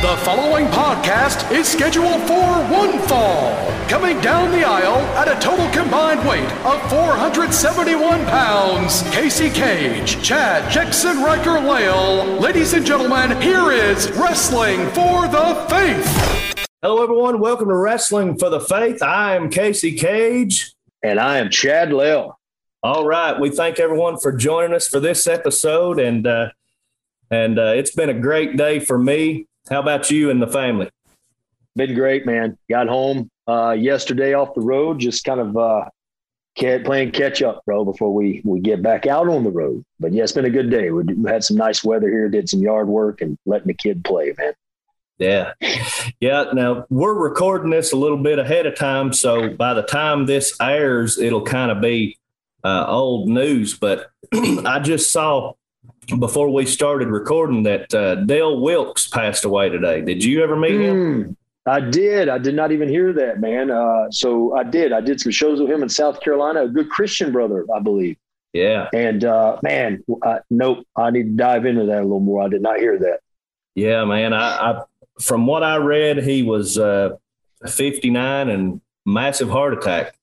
[0.00, 3.54] The following podcast is scheduled for one fall.
[3.86, 10.72] Coming down the aisle at a total combined weight of 471 pounds, Casey Cage, Chad
[10.72, 12.24] Jackson Riker Lale.
[12.40, 16.64] Ladies and gentlemen, here is Wrestling for the Faith.
[16.80, 17.38] Hello, everyone.
[17.38, 19.02] Welcome to Wrestling for the Faith.
[19.02, 20.72] I am Casey Cage.
[21.02, 22.40] And I am Chad Lale.
[22.82, 23.38] All right.
[23.38, 26.00] We thank everyone for joining us for this episode.
[26.00, 26.52] And, uh,
[27.30, 29.46] and uh, it's been a great day for me.
[29.68, 30.88] How about you and the family?
[31.76, 32.58] Been great, man.
[32.68, 35.84] Got home uh, yesterday off the road, just kind of uh,
[36.56, 39.84] playing catch up, bro, before we we get back out on the road.
[39.98, 40.90] But yeah, it's been a good day.
[40.90, 44.34] We had some nice weather here, did some yard work, and letting the kid play,
[44.36, 44.52] man.
[45.18, 45.52] Yeah.
[46.18, 46.46] Yeah.
[46.54, 49.12] Now we're recording this a little bit ahead of time.
[49.12, 52.18] So by the time this airs, it'll kind of be
[52.64, 53.78] uh, old news.
[53.78, 55.52] But I just saw
[56.18, 60.00] before we started recording that uh, Del Wilkes passed away today.
[60.00, 60.96] Did you ever meet him?
[61.24, 62.28] Mm, I did.
[62.28, 63.70] I did not even hear that, man.
[63.70, 64.92] Uh, so I did.
[64.92, 66.64] I did some shows with him in South Carolina.
[66.64, 68.16] A good Christian brother, I believe.
[68.52, 68.88] Yeah.
[68.92, 70.86] And uh, man, I, nope.
[70.96, 72.42] I need to dive into that a little more.
[72.42, 73.20] I did not hear that.
[73.74, 74.32] Yeah, man.
[74.32, 74.82] I, I
[75.20, 77.10] from what I read, he was uh,
[77.66, 80.16] 59 and massive heart attack.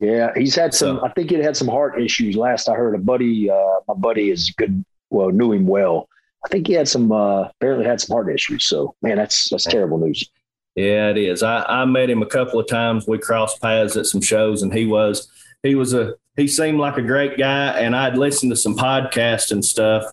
[0.00, 0.98] Yeah, he's had some.
[0.98, 2.34] So, I think he had some heart issues.
[2.34, 6.08] Last I heard, a buddy, uh, my buddy is good well, knew him well.
[6.44, 8.64] I think he had some uh, apparently had some heart issues.
[8.64, 10.28] So man, that's that's terrible news.
[10.76, 11.42] Yeah, it is.
[11.42, 13.06] I, I met him a couple of times.
[13.06, 15.28] We crossed paths at some shows, and he was
[15.62, 17.78] he was a he seemed like a great guy.
[17.78, 20.04] And I'd listened to some podcasts and stuff,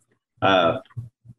[0.42, 0.80] uh,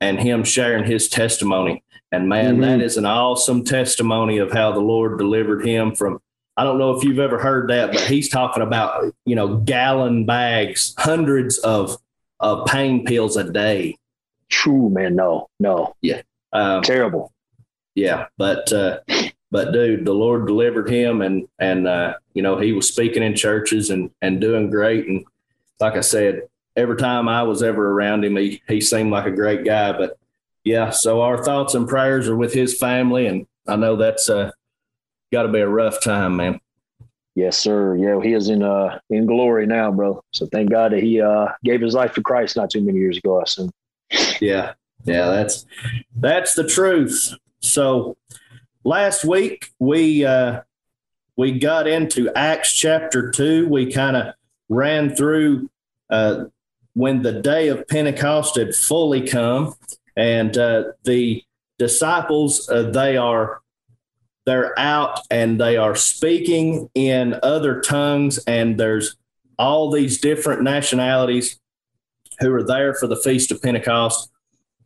[0.01, 1.83] and him sharing his testimony.
[2.11, 2.63] And man, mm-hmm.
[2.63, 6.21] that is an awesome testimony of how the Lord delivered him from.
[6.57, 10.25] I don't know if you've ever heard that, but he's talking about you know gallon
[10.25, 11.99] bags, hundreds of
[12.41, 13.97] of pain pills a day.
[14.49, 15.17] True, man.
[15.17, 15.95] No, no.
[16.01, 16.23] Yeah.
[16.53, 17.33] Um, Terrible.
[17.95, 18.27] Yeah.
[18.37, 19.01] But, uh,
[19.51, 23.35] but dude, the Lord delivered him and, and, uh, you know, he was speaking in
[23.35, 25.07] churches and, and doing great.
[25.07, 25.25] And
[25.81, 26.43] like I said,
[26.77, 30.17] every time I was ever around him, he, he seemed like a great guy, but
[30.65, 30.91] yeah.
[30.91, 33.27] So our thoughts and prayers are with his family.
[33.27, 34.53] And I know that's, uh,
[35.33, 36.61] got to be a rough time, man.
[37.35, 37.97] Yes, sir.
[37.97, 40.23] Yeah, he is in uh in glory now, bro.
[40.33, 43.19] So thank God that he uh gave his life to Christ not too many years
[43.19, 43.39] ago.
[43.39, 43.71] I assume.
[44.41, 44.75] Yeah,
[45.05, 45.67] yeah, that's
[46.17, 47.35] that's the truth.
[47.61, 48.17] So
[48.85, 50.63] last week we uh
[51.37, 53.69] we got into Acts chapter two.
[53.69, 54.35] We kind of
[54.69, 55.71] ran through
[56.11, 56.47] uh
[56.95, 59.75] when the day of Pentecost had fully come,
[60.17, 61.45] and uh, the
[61.79, 63.61] disciples uh, they are
[64.49, 69.15] they're out and they are speaking in other tongues, and there's
[69.59, 71.61] all these different nationalities
[72.41, 74.31] who are there for the Feast of Pentecost,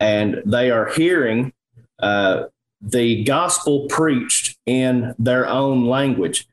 [0.01, 1.53] and they are hearing
[1.99, 2.47] uh,
[2.81, 6.45] the gospel preached in their own language.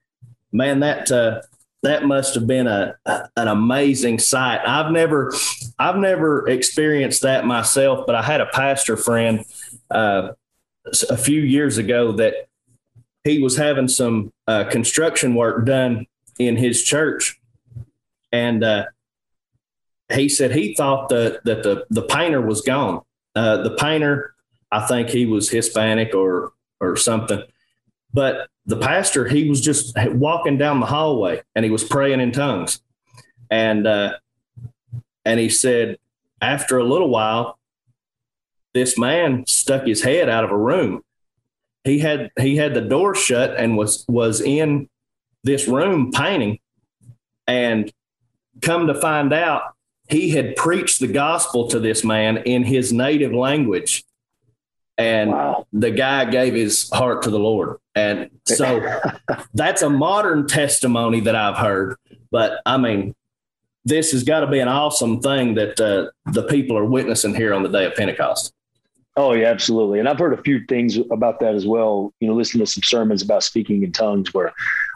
[0.53, 1.43] Man, that uh,
[1.83, 4.61] that must have been a, a, an amazing sight.
[4.65, 5.33] I've never
[5.81, 9.45] I've never experienced that myself, but I had a pastor friend
[9.91, 10.29] uh,
[11.09, 12.47] a few years ago that
[13.25, 16.07] he was having some uh, construction work done
[16.39, 17.39] in his church,
[18.33, 18.87] and uh,
[20.13, 23.03] he said he thought that that the the painter was gone.
[23.35, 24.35] Uh, the painter,
[24.73, 27.43] I think he was Hispanic or or something,
[28.13, 32.33] but the pastor he was just walking down the hallway and he was praying in
[32.33, 32.81] tongues,
[33.51, 34.15] and uh,
[35.25, 35.99] and he said
[36.41, 37.59] after a little while,
[38.73, 41.03] this man stuck his head out of a room
[41.85, 44.89] he had he had the door shut and was was in
[45.45, 46.59] this room painting.
[47.47, 47.93] And
[48.61, 49.63] come to find out
[50.09, 54.05] he had preached the gospel to this man in his native language.
[54.99, 55.67] And wow.
[55.73, 57.79] the guy gave his heart to the lord.
[57.95, 59.01] And so
[59.55, 61.97] that's a modern testimony that i've heard.
[62.31, 63.15] But i mean
[63.87, 67.55] this has got to be an awesome thing that uh, the people are witnessing here
[67.55, 68.53] on the day of pentecost
[69.17, 69.99] Oh yeah, absolutely.
[69.99, 72.13] And I've heard a few things about that as well.
[72.21, 74.53] You know, listening to some sermons about speaking in tongues, where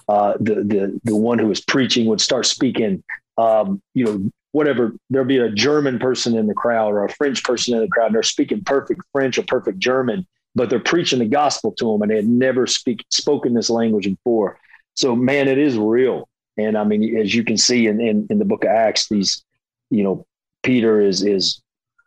[0.08, 3.02] uh, the the the one who was preaching would start speaking.
[3.36, 4.94] Um, you know, whatever.
[5.10, 8.06] There'll be a German person in the crowd or a French person in the crowd.
[8.06, 12.02] And they're speaking perfect French or perfect German, but they're preaching the gospel to them,
[12.02, 14.58] and they had never speak spoken this language before.
[14.94, 16.28] So, man, it is real.
[16.56, 19.44] And I mean, as you can see in in, in the book of Acts, these,
[19.90, 20.24] you know,
[20.62, 21.60] Peter is is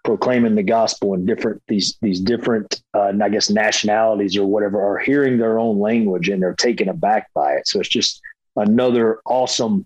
[0.07, 4.97] proclaiming the gospel in different these these different uh, I guess nationalities or whatever are
[4.97, 7.67] hearing their own language and they're taken aback by it.
[7.67, 8.21] So it's just
[8.55, 9.85] another awesome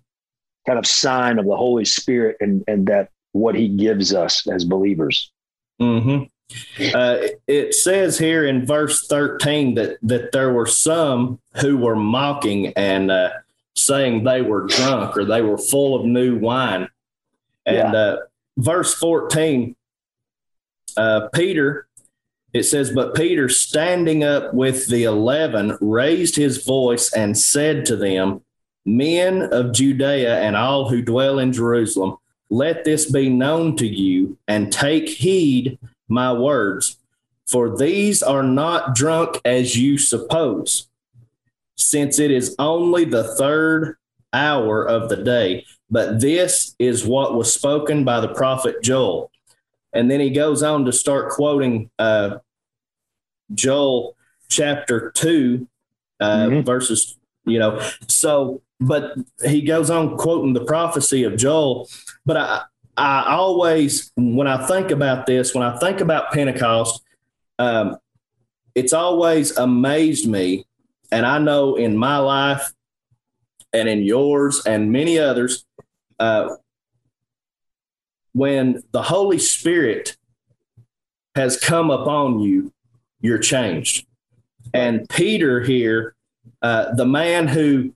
[0.67, 4.63] kind of sign of the Holy Spirit and and that what He gives us as
[4.63, 5.31] believers.
[5.81, 6.25] Mm-hmm.
[6.93, 12.73] Uh, it says here in verse 13 that, that there were some who were mocking
[12.73, 13.31] and uh,
[13.73, 16.89] saying they were drunk or they were full of new wine.
[17.65, 17.99] And yeah.
[17.99, 18.17] uh,
[18.57, 19.75] verse 14,
[20.97, 21.87] uh, Peter,
[22.53, 27.95] it says, But Peter, standing up with the eleven, raised his voice and said to
[27.95, 28.41] them,
[28.85, 32.17] Men of Judea and all who dwell in Jerusalem,
[32.49, 35.79] let this be known to you and take heed
[36.09, 36.97] my words,
[37.47, 40.89] for these are not drunk as you suppose,
[41.77, 43.95] since it is only the third
[44.33, 45.65] hour of the day.
[45.89, 49.30] But this is what was spoken by the prophet Joel.
[49.93, 52.37] And then he goes on to start quoting uh,
[53.53, 54.15] Joel
[54.49, 55.67] chapter 2,
[56.19, 56.61] uh, mm-hmm.
[56.61, 57.81] verses, you know.
[58.07, 61.89] So, but he goes on quoting the prophecy of Joel.
[62.25, 62.61] But I,
[62.97, 67.01] I always, when I think about this, when I think about Pentecost,
[67.59, 67.97] um,
[68.75, 70.65] it's always amazed me.
[71.11, 72.71] And I know in my life
[73.73, 75.65] and in yours and many others,
[76.19, 76.55] uh,
[78.33, 80.15] when the Holy Spirit
[81.35, 82.73] has come upon you,
[83.19, 84.05] you're changed.
[84.73, 86.15] And Peter here,
[86.61, 87.93] uh, the man who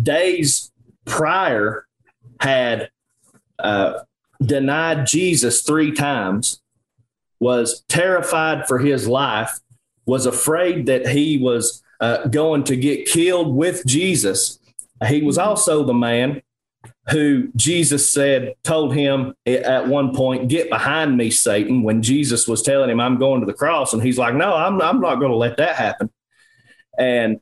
[0.00, 0.70] days
[1.04, 1.86] prior
[2.40, 2.90] had
[3.58, 4.00] uh,
[4.40, 6.60] denied Jesus three times,
[7.40, 9.58] was terrified for his life,
[10.06, 14.58] was afraid that he was uh, going to get killed with Jesus.
[15.06, 16.42] He was also the man
[17.10, 22.62] who Jesus said, told him at one point, Get behind me, Satan, when Jesus was
[22.62, 23.92] telling him, I'm going to the cross.
[23.92, 26.10] And he's like, No, I'm, I'm not going to let that happen.
[26.98, 27.40] And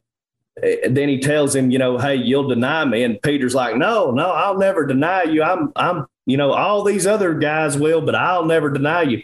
[0.63, 3.03] eh, then he tells him, you know, hey, you'll deny me.
[3.03, 5.43] And Peter's like, no, no, I'll never deny you.
[5.43, 9.23] I'm, I'm, you know, all these other guys will, but I'll never deny you.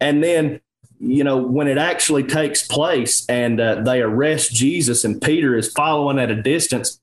[0.00, 0.60] And then,
[0.98, 5.72] you know, when it actually takes place and uh, they arrest Jesus and Peter is
[5.72, 7.00] following at a distance,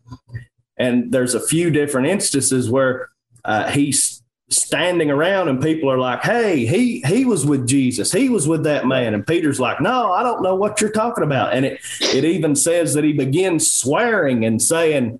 [0.78, 3.10] and there's a few different instances where
[3.44, 8.12] uh, he's standing around and people are like, "Hey, he he was with Jesus.
[8.12, 11.24] He was with that man." And Peter's like, "No, I don't know what you're talking
[11.24, 15.20] about." And it it even says that he begins swearing and saying,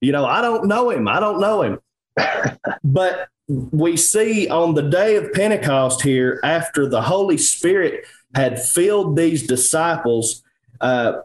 [0.00, 1.08] "You know, I don't know him.
[1.08, 1.78] I don't know him."
[2.84, 8.04] but we see on the day of Pentecost here, after the Holy Spirit
[8.34, 10.42] had filled these disciples,
[10.80, 11.20] uh,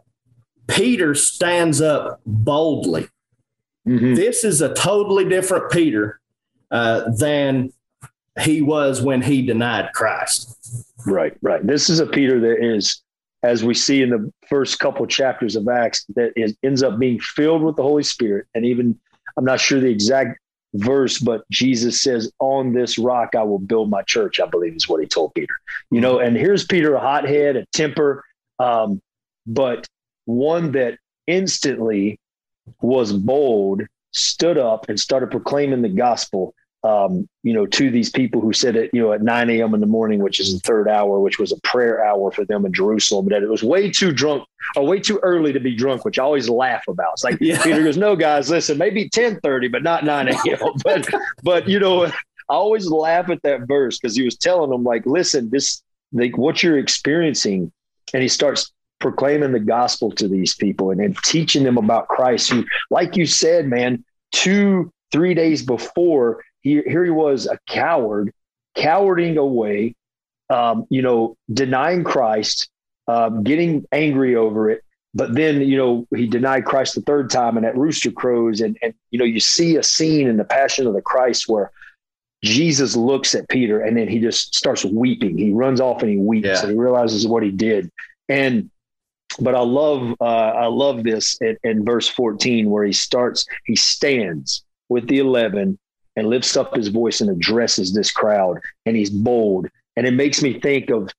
[0.68, 3.10] Peter stands up boldly
[3.88, 4.16] Mm-hmm.
[4.16, 6.20] This is a totally different Peter
[6.70, 7.72] uh, than
[8.40, 10.86] he was when he denied Christ.
[11.06, 11.66] Right, right.
[11.66, 13.02] This is a Peter that is,
[13.44, 17.20] as we see in the first couple chapters of Acts, that is, ends up being
[17.20, 18.48] filled with the Holy Spirit.
[18.56, 19.00] And even,
[19.38, 20.40] I'm not sure the exact
[20.76, 24.88] verse, but Jesus says, On this rock I will build my church, I believe is
[24.88, 25.54] what he told Peter.
[25.90, 28.24] You know, and here's Peter, a hothead, a temper,
[28.60, 29.02] um,
[29.46, 29.88] but
[30.26, 30.98] one that
[31.28, 32.20] instantly
[32.82, 36.54] was bold, stood up and started proclaiming the gospel.
[36.84, 39.76] Um, you know, to these people who said it, you know, at 9 a.m.
[39.76, 42.66] in the morning, which is the third hour, which was a prayer hour for them
[42.66, 46.06] in Jerusalem, that it was way too drunk or way too early to be drunk,
[46.06, 47.14] which I always laugh about.
[47.14, 47.62] It's like yeah.
[47.62, 50.58] Peter goes, No, guys, listen, maybe 1030, but not 9 a.m.
[50.84, 51.08] but
[51.44, 55.06] but you know, I always laugh at that verse because he was telling them, like,
[55.06, 57.72] listen, this like what you're experiencing,
[58.14, 58.72] and he starts
[59.02, 63.26] proclaiming the gospel to these people and, and teaching them about Christ, who, like you
[63.26, 68.32] said, man, two, three days before, he, here he was a coward,
[68.76, 69.96] cowarding away,
[70.50, 72.70] um, you know, denying Christ,
[73.08, 74.84] um, getting angry over it.
[75.14, 78.62] But then, you know, he denied Christ the third time and at rooster crows.
[78.62, 81.72] And, and, you know, you see a scene in the Passion of the Christ where
[82.44, 85.38] Jesus looks at Peter and then he just starts weeping.
[85.38, 86.62] He runs off and he weeps yeah.
[86.62, 87.92] and he realizes what he did.
[88.30, 88.72] And
[89.40, 93.76] but I love uh, I love this in, in verse 14 where he starts he
[93.76, 95.78] stands with the 11
[96.16, 100.42] and lifts up his voice and addresses this crowd and he's bold and it makes
[100.42, 101.10] me think of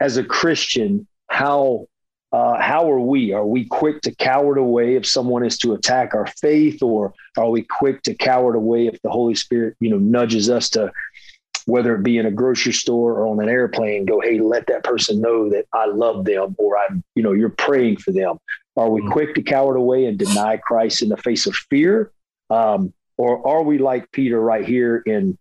[0.00, 1.86] as a Christian how
[2.32, 3.32] uh, how are we?
[3.32, 7.48] Are we quick to cower away if someone is to attack our faith, or are
[7.48, 10.92] we quick to cower away if the Holy Spirit, you know, nudges us to
[11.66, 14.84] whether it be in a grocery store or on an airplane, go, hey, let that
[14.84, 18.38] person know that I love them or I'm, you know, you're praying for them.
[18.76, 19.10] Are we mm-hmm.
[19.10, 22.12] quick to cower away and deny Christ in the face of fear?
[22.50, 25.36] Um, or are we like Peter right here in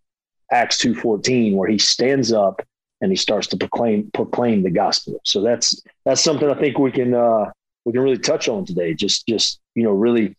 [0.52, 2.62] Acts 2.14 where he stands up
[3.02, 5.20] and he starts to proclaim proclaim the gospel.
[5.24, 7.52] So that's that's something I think we can uh,
[7.84, 8.94] we can really touch on today.
[8.94, 10.36] Just just you know really,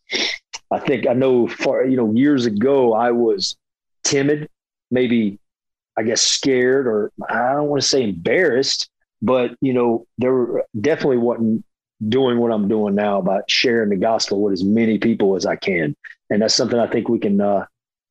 [0.70, 3.56] I think I know far you know years ago I was
[4.04, 4.48] timid,
[4.90, 5.38] maybe
[5.96, 8.88] I guess, scared or I don't want to say embarrassed,
[9.22, 11.64] but you know, there definitely wasn't
[12.06, 15.56] doing what I'm doing now about sharing the gospel with as many people as I
[15.56, 15.96] can.
[16.28, 17.66] And that's something I think we can uh,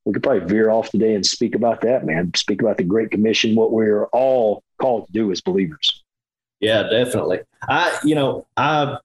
[0.05, 2.31] we could probably veer off today and speak about that, man.
[2.35, 6.03] Speak about the Great Commission, what we're all called to do as believers.
[6.59, 7.39] Yeah, definitely.
[7.67, 8.97] I, you know, I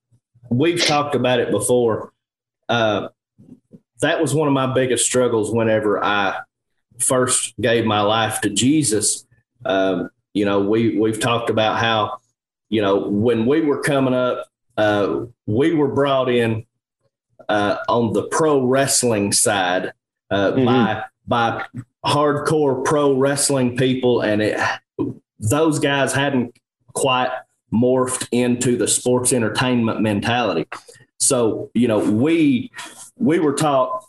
[0.50, 2.12] we've talked about it before.
[2.68, 3.08] Uh,
[4.00, 6.40] that was one of my biggest struggles whenever I
[7.00, 9.26] first gave my life to Jesus.
[9.64, 12.18] Um, you know, we we've talked about how,
[12.68, 16.64] you know, when we were coming up, uh, we were brought in
[17.48, 19.92] uh, on the pro wrestling side
[20.30, 20.64] uh, mm-hmm.
[20.64, 21.64] by by
[22.04, 24.60] hardcore pro wrestling people, and it
[25.38, 26.56] those guys hadn't
[26.92, 27.30] quite
[27.72, 30.66] morphed into the sports entertainment mentality.
[31.18, 32.70] So, you know, we
[33.16, 34.04] we were taught,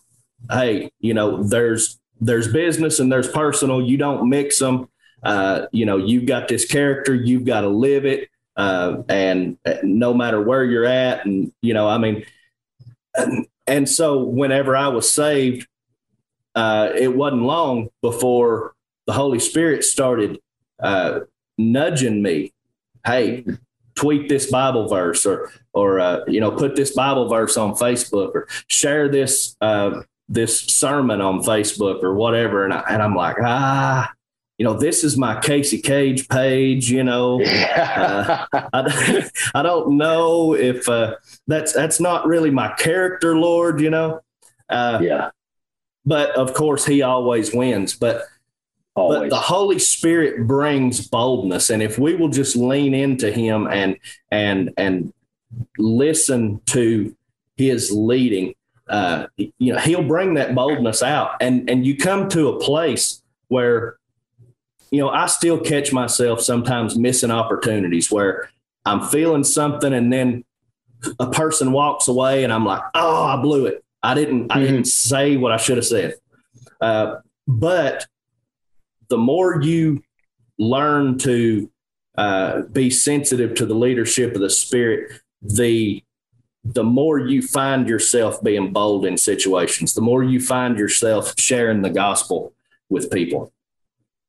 [0.50, 3.81] hey, you know, there's there's business and there's personal.
[3.81, 4.87] You don't mix them.
[5.23, 10.13] Uh, you know, you've got this character, you've got to live it, uh, and no
[10.13, 12.25] matter where you're at, and you know, I mean,
[13.15, 15.67] and, and so whenever I was saved,
[16.55, 18.73] uh, it wasn't long before
[19.05, 20.39] the Holy Spirit started
[20.81, 21.19] uh,
[21.59, 22.51] nudging me
[23.05, 23.45] hey,
[23.95, 28.31] tweet this Bible verse or or uh, you know put this Bible verse on Facebook
[28.33, 30.01] or share this uh,
[30.31, 34.11] this sermon on Facebook or whatever, and I, and I'm like ah.
[34.57, 36.91] You know, this is my Casey Cage page.
[36.91, 41.15] You know, uh, I, I don't know if uh,
[41.47, 43.81] that's that's not really my character, Lord.
[43.81, 44.19] You know,
[44.69, 45.31] uh, yeah.
[46.05, 47.95] But of course, he always wins.
[47.95, 48.23] But
[48.93, 49.19] Always.
[49.19, 53.97] But the Holy Spirit brings boldness, and if we will just lean into Him and
[54.31, 55.13] and and
[55.77, 57.15] listen to
[57.55, 58.53] His leading,
[58.91, 63.24] uh, you know, He'll bring that boldness out, and and you come to a place
[63.48, 63.98] where,
[64.91, 68.51] you know, I still catch myself sometimes missing opportunities where
[68.86, 70.43] I'm feeling something, and then
[71.19, 73.83] a person walks away, and I'm like, oh, I blew it.
[74.03, 74.50] I didn't.
[74.50, 74.57] Mm-hmm.
[74.57, 76.15] I didn't say what I should have said.
[76.81, 77.17] Uh,
[77.48, 78.07] but
[79.07, 80.03] the more you
[80.60, 81.71] learn to
[82.17, 86.03] uh, be sensitive to the leadership of the spirit, the
[86.63, 91.82] the more you find yourself being bold in situations, the more you find yourself sharing
[91.82, 92.53] the gospel
[92.89, 93.51] with people.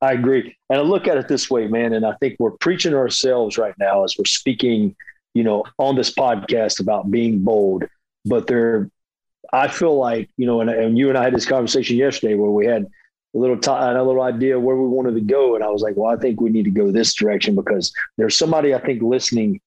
[0.01, 0.57] I agree.
[0.69, 1.93] And I look at it this way, man.
[1.93, 4.95] And I think we're preaching ourselves right now as we're speaking,
[5.33, 7.85] you know, on this podcast about being bold.
[8.25, 8.89] But there,
[9.53, 12.49] I feel like, you know, and, and you and I had this conversation yesterday where
[12.49, 12.87] we had
[13.35, 15.95] a little t- a little idea where we wanted to go, and I was like,
[15.95, 19.59] well, I think we need to go this direction because there's somebody I think listening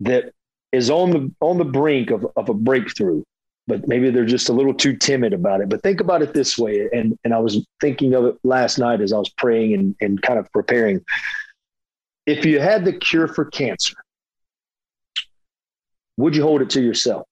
[0.00, 0.32] that
[0.72, 3.22] is on the on the brink of, of a breakthrough,
[3.66, 5.68] but maybe they're just a little too timid about it.
[5.68, 9.00] But think about it this way, and and I was thinking of it last night
[9.00, 11.04] as I was praying and, and kind of preparing.
[12.26, 13.96] If you had the cure for cancer,
[16.16, 17.26] would you hold it to yourself?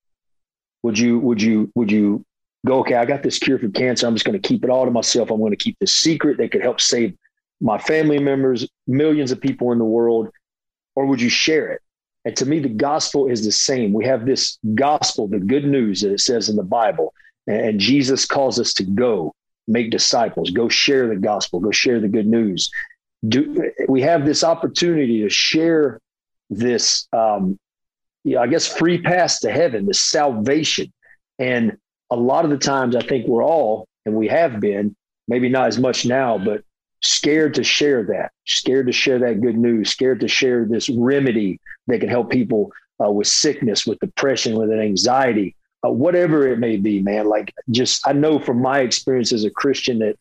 [0.82, 2.24] Would you would you would you
[2.66, 4.06] go, okay, I got this cure for cancer.
[4.06, 5.30] I'm just going to keep it all to myself.
[5.30, 7.14] I'm going to keep this secret that could help save
[7.60, 10.28] my family members, millions of people in the world?
[10.94, 11.80] Or would you share it?
[12.28, 13.94] And to me, the gospel is the same.
[13.94, 17.14] We have this gospel, the good news that it says in the Bible.
[17.46, 19.34] And Jesus calls us to go
[19.66, 22.70] make disciples, go share the gospel, go share the good news.
[23.26, 26.00] Do we have this opportunity to share
[26.50, 27.58] this um,
[28.38, 30.92] I guess free pass to heaven, this salvation.
[31.38, 31.78] And
[32.10, 34.94] a lot of the times I think we're all, and we have been,
[35.28, 36.60] maybe not as much now, but
[37.00, 41.58] scared to share that, scared to share that good news, scared to share this remedy
[41.88, 42.72] that can help people
[43.04, 47.28] uh, with sickness, with depression, with an anxiety, uh, whatever it may be, man.
[47.28, 50.16] Like just, I know from my experience as a Christian that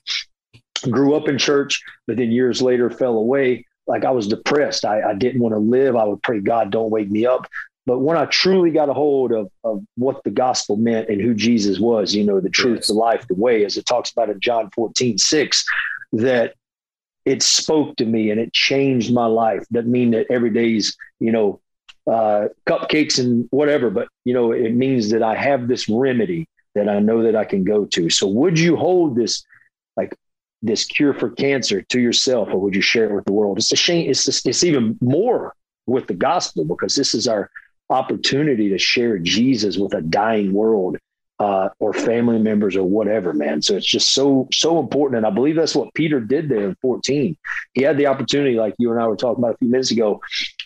[0.90, 3.66] grew up in church, but then years later fell away.
[3.88, 4.86] Like I was depressed.
[4.86, 5.96] I, I didn't want to live.
[5.96, 7.48] I would pray, God, don't wake me up.
[7.86, 11.34] But when I truly got a hold of, of what the gospel meant and who
[11.34, 12.88] Jesus was, you know, the truth, yes.
[12.88, 15.66] the life, the way, as it talks about in John 14, 6,
[16.12, 16.56] that
[17.28, 19.66] it spoke to me and it changed my life.
[19.70, 21.60] Doesn't mean that every day's, you know,
[22.10, 26.88] uh, cupcakes and whatever, but, you know, it means that I have this remedy that
[26.88, 28.10] I know that I can go to.
[28.10, 29.44] So would you hold this,
[29.98, 30.16] like,
[30.62, 33.58] this cure for cancer to yourself or would you share it with the world?
[33.58, 34.10] It's a shame.
[34.10, 35.54] It's, just, it's even more
[35.86, 37.52] with the gospel because this is our
[37.90, 40.98] opportunity to share Jesus with a dying world
[41.40, 43.62] uh, or family members or whatever, man.
[43.62, 45.18] So it's just so, so important.
[45.18, 47.38] And I believe that's what Peter did there in 14.
[47.74, 50.22] He had the opportunity, like you and I were talking about a few minutes ago,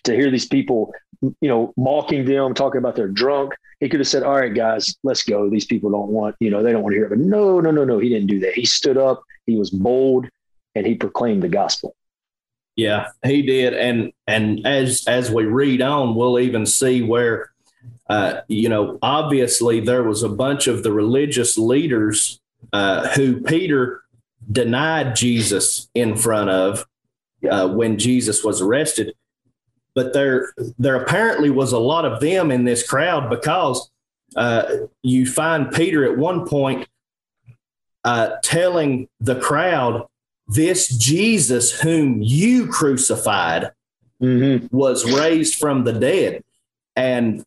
[0.05, 3.53] to hear these people, you know, mocking them, talking about they're drunk.
[3.79, 5.49] He could have said, All right, guys, let's go.
[5.49, 7.09] These people don't want, you know, they don't want to hear it.
[7.09, 7.99] But no, no, no, no.
[7.99, 8.53] He didn't do that.
[8.53, 9.23] He stood up.
[9.45, 10.27] He was bold.
[10.75, 11.95] and he proclaimed the gospel.
[12.77, 17.50] Yeah, he did, and and as as we read on, we'll even see where,
[18.11, 22.41] uh, you know, obviously there was a bunch of the religious leaders
[22.73, 24.03] uh, who Peter
[24.51, 26.85] denied Jesus in front of
[27.49, 29.15] uh, when Jesus was arrested,
[29.95, 33.89] but there there apparently was a lot of them in this crowd because
[34.35, 34.63] uh,
[35.03, 36.89] you find Peter at one point
[38.03, 40.05] uh, telling the crowd,
[40.49, 43.71] This Jesus whom you crucified
[44.21, 44.67] mm-hmm.
[44.75, 46.43] was raised from the dead.
[46.95, 47.43] And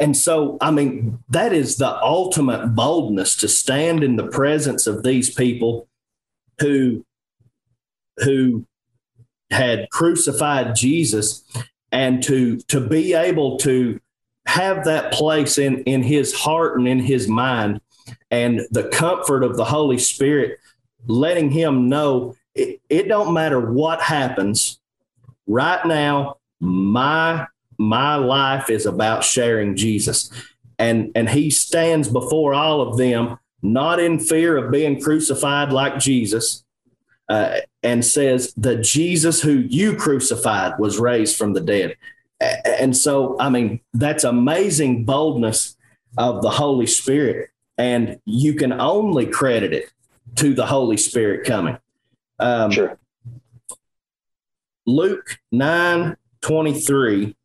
[0.00, 5.02] and so I mean that is the ultimate boldness to stand in the presence of
[5.02, 5.86] these people
[6.60, 7.04] who
[8.18, 8.64] who
[9.50, 11.44] had crucified Jesus
[11.92, 14.00] and to to be able to
[14.46, 17.80] have that place in in his heart and in his mind
[18.30, 20.58] and the comfort of the holy spirit
[21.06, 24.78] letting him know it, it don't matter what happens
[25.46, 27.46] right now my
[27.78, 30.30] my life is about sharing jesus
[30.78, 35.98] and and he stands before all of them not in fear of being crucified like
[35.98, 36.64] jesus
[37.28, 41.96] uh, and says the jesus who you crucified was raised from the dead
[42.64, 45.76] and so i mean that's amazing boldness
[46.18, 49.90] of the holy spirit and you can only credit it
[50.36, 51.78] to the Holy Spirit coming.
[52.38, 52.98] Um, sure.
[54.86, 57.36] Luke 9 23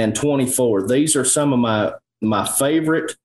[0.00, 0.88] and 24.
[0.88, 3.16] These are some of my my favorite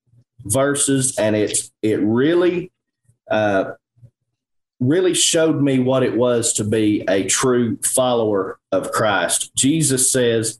[0.44, 2.72] verses, and it's it really
[3.30, 3.72] uh,
[4.80, 9.56] really showed me what it was to be a true follower of Christ.
[9.56, 10.60] Jesus says,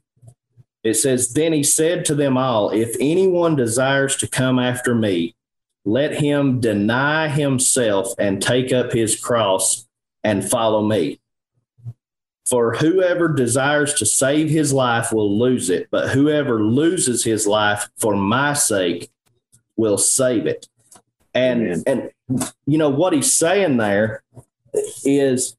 [0.84, 5.36] it says, Then he said to them all, If anyone desires to come after me,
[5.84, 9.88] let him deny himself and take up his cross
[10.24, 11.20] and follow me.
[12.50, 17.90] For whoever desires to save his life will lose it, but whoever loses his life
[17.98, 19.10] for my sake
[19.76, 20.68] will save it.
[21.34, 22.12] And and
[22.66, 24.24] you know what he's saying there
[25.04, 25.58] is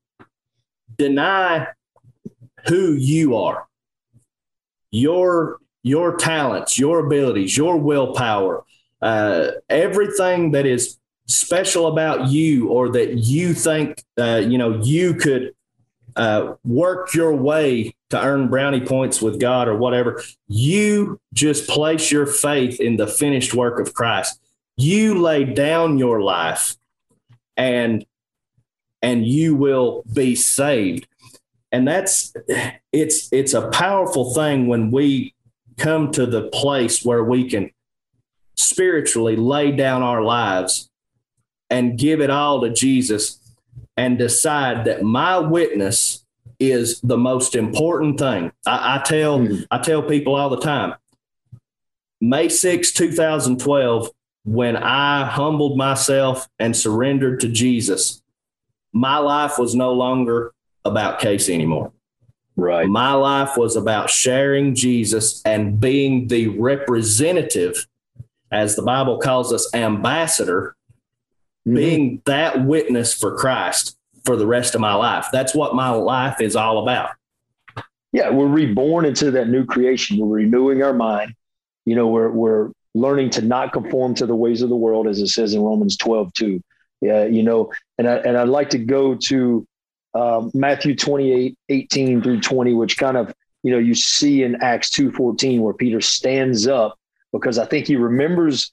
[0.97, 1.69] deny
[2.69, 3.67] who you are
[4.97, 8.65] your your talents, your abilities, your willpower,
[9.03, 15.15] uh, everything that is special about you, or that you think uh, you know you
[15.15, 15.55] could
[16.17, 20.23] uh, work your way to earn brownie points with God or whatever.
[20.49, 24.41] You just place your faith in the finished work of Christ.
[24.77, 26.77] You lay down your life,
[27.57, 28.05] and
[29.03, 31.07] and you will be saved
[31.73, 32.33] and that's
[32.93, 35.35] it's it's a powerful thing when we
[35.77, 37.71] come to the place where we can
[38.57, 40.89] spiritually lay down our lives
[41.69, 43.46] and give it all to Jesus
[43.97, 46.25] and decide that my witness
[46.59, 48.53] is the most important thing.
[48.67, 49.63] I, I tell mm-hmm.
[49.71, 50.95] I tell people all the time.
[52.21, 54.11] May 6, 2012,
[54.45, 58.23] when I humbled myself and surrendered to Jesus,
[58.93, 60.53] my life was no longer
[60.85, 61.93] about Casey anymore.
[62.57, 62.89] Right.
[62.89, 67.87] My life was about sharing Jesus and being the representative,
[68.51, 70.75] as the Bible calls us, ambassador.
[71.75, 75.27] Being that witness for Christ for the rest of my life.
[75.33, 77.11] That's what my life is all about.
[78.13, 80.19] Yeah, we're reborn into that new creation.
[80.19, 81.35] We're renewing our mind.
[81.85, 85.21] You know, we're we're learning to not conform to the ways of the world, as
[85.21, 86.63] it says in Romans 12, 2.
[87.03, 89.67] Yeah, you know, and I and I'd like to go to
[90.15, 94.91] um, Matthew 28, 18 through 20, which kind of, you know, you see in Acts
[94.91, 96.99] 2 14, where Peter stands up
[97.33, 98.73] because I think he remembers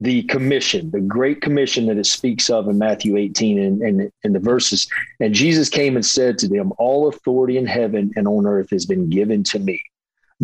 [0.00, 4.34] the commission, the great commission that it speaks of in Matthew 18 and, and, and
[4.34, 4.88] the verses.
[5.18, 8.86] And Jesus came and said to them, All authority in heaven and on earth has
[8.86, 9.82] been given to me.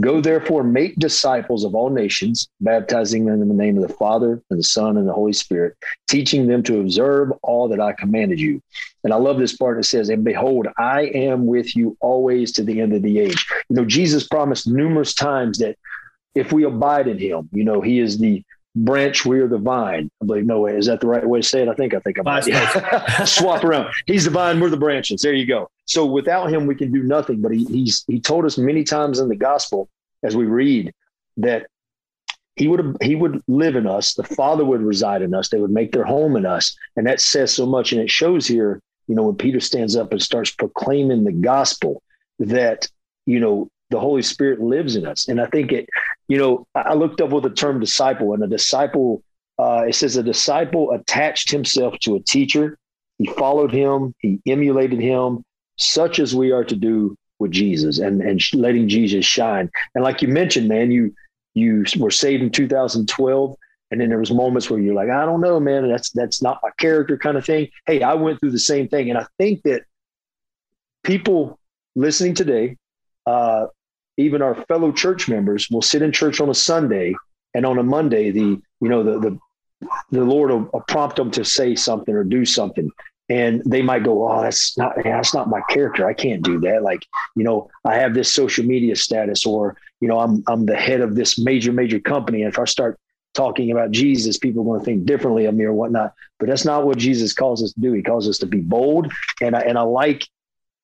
[0.01, 4.43] Go therefore, make disciples of all nations, baptizing them in the name of the Father
[4.51, 5.77] and the Son and the Holy Spirit,
[6.09, 8.61] teaching them to observe all that I commanded you.
[9.05, 9.79] And I love this part.
[9.79, 13.47] It says, And behold, I am with you always to the end of the age.
[13.69, 15.77] You know, Jesus promised numerous times that
[16.35, 18.43] if we abide in him, you know, he is the
[18.75, 20.11] branch, we are the vine.
[20.23, 20.77] I believe, no way.
[20.77, 21.69] Is that the right way to say it?
[21.69, 23.25] I think I think I'm yeah.
[23.25, 23.93] swap around.
[24.07, 25.23] He's the vine, we're the branches.
[25.23, 25.71] There you go.
[25.87, 27.41] So without him, we can do nothing.
[27.41, 29.89] But he, he's he told us many times in the gospel,
[30.23, 30.93] as we read,
[31.37, 31.67] that
[32.57, 34.15] he would he would live in us.
[34.15, 35.49] The Father would reside in us.
[35.49, 37.93] They would make their home in us, and that says so much.
[37.93, 42.03] And it shows here, you know, when Peter stands up and starts proclaiming the gospel,
[42.39, 42.89] that
[43.27, 45.29] you know the Holy Spirit lives in us.
[45.29, 45.89] And I think it,
[46.29, 49.23] you know, I looked up with the term disciple, and a disciple,
[49.59, 52.79] uh, it says a disciple attached himself to a teacher
[53.19, 55.45] he followed him, he emulated him,
[55.77, 59.71] such as we are to do with Jesus and, and letting Jesus shine.
[59.95, 61.15] And like you mentioned, man, you
[61.55, 63.57] you were saved in 2012.
[63.91, 66.59] And then there was moments where you're like, I don't know, man, that's that's not
[66.63, 67.69] my character kind of thing.
[67.87, 69.09] Hey, I went through the same thing.
[69.09, 69.83] And I think that
[71.05, 71.61] people
[71.95, 72.77] listening today,
[73.27, 73.67] uh,
[74.17, 77.15] even our fellow church members will sit in church on a Sunday
[77.55, 79.39] and on a Monday, the you know the the
[80.11, 82.91] the Lord will, will prompt them to say something or do something,
[83.29, 86.07] and they might go, "Oh, that's not that's not my character.
[86.07, 90.09] I can't do that." Like you know, I have this social media status, or you
[90.09, 92.99] know, I'm I'm the head of this major major company, and if I start
[93.35, 96.15] talking about Jesus, people are going to think differently of me or whatnot.
[96.39, 97.93] But that's not what Jesus calls us to do.
[97.93, 100.27] He calls us to be bold, and I and I like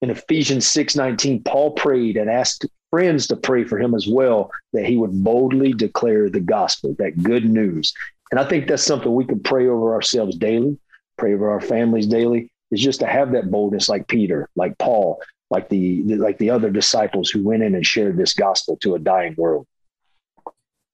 [0.03, 4.85] in Ephesians 6:19, Paul prayed and asked friends to pray for him as well, that
[4.85, 7.95] he would boldly declare the gospel, that good news.
[8.31, 10.79] And I think that's something we can pray over ourselves daily,
[11.17, 15.21] pray over our families daily, is just to have that boldness like Peter, like Paul,
[15.51, 18.99] like the like the other disciples who went in and shared this gospel to a
[18.99, 19.67] dying world.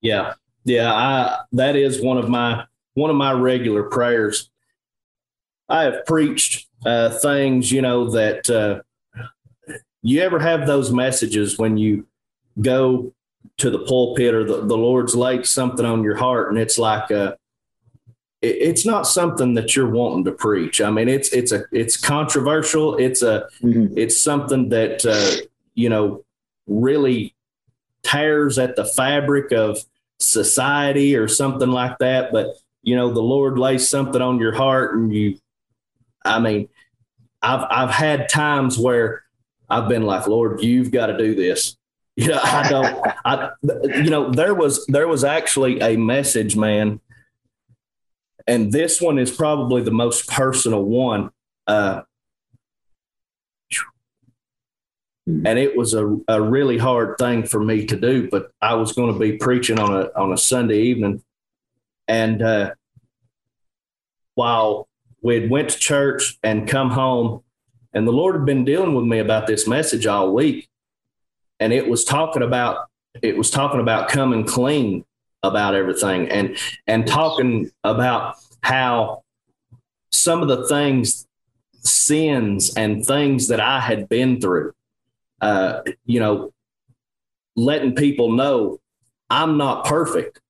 [0.01, 0.35] Yeah.
[0.67, 4.51] Yeah, I that is one of my one of my regular prayers.
[5.69, 8.83] I have preached uh, things, you know, that uh,
[10.09, 12.07] you ever have those messages when you
[12.61, 13.13] go
[13.59, 17.11] to the pulpit or the, the Lord's laid something on your heart and it's like
[17.11, 17.35] a, uh,
[18.43, 20.81] it, it's not something that you're wanting to preach.
[20.81, 22.97] I mean, it's it's a it's controversial.
[22.97, 23.97] It's a mm-hmm.
[23.97, 26.25] it's something that uh, you know
[26.67, 27.35] really
[28.03, 29.79] tears at the fabric of
[30.19, 32.31] society or something like that.
[32.31, 35.39] But you know, the Lord lays something on your heart, and you.
[36.25, 36.69] I mean,
[37.43, 39.26] I've I've had times where
[39.69, 41.77] I've been like, Lord, you've got to do this.
[42.19, 43.51] You know, I don't, I,
[44.03, 46.99] you know, there was, there was actually a message, man.
[48.47, 51.31] And this one is probably the most personal one.
[51.67, 52.05] Uh,
[55.27, 58.93] and it was a, a really hard thing for me to do, but I was
[58.93, 61.23] going to be preaching on a, on a Sunday evening.
[62.09, 62.71] And, uh,
[64.37, 64.89] while
[65.23, 67.43] we'd went to church and come home
[67.97, 70.69] and the Lord had been dealing with me about this message all week.
[71.59, 72.89] And it was talking about
[73.23, 75.03] it was talking about coming clean
[75.43, 79.23] about everything and and talking about how
[80.11, 81.27] some of the things
[81.81, 84.75] sins and things that I had been through
[85.41, 86.53] uh you know
[87.55, 88.79] letting people know
[89.31, 90.41] I'm not perfect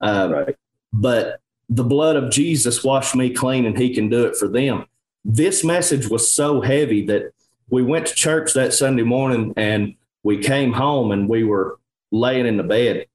[0.00, 0.56] uh, right.
[0.92, 4.86] but the blood of Jesus washed me clean and he can do it for them
[5.28, 7.32] this message was so heavy that
[7.68, 11.80] we went to church that Sunday morning and we came home and we were
[12.12, 13.06] laying in the bed,